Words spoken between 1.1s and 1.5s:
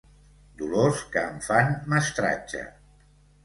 que em